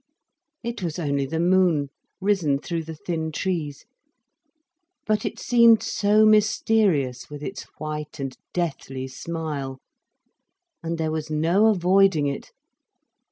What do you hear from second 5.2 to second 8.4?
it seemed so mysterious, with its white and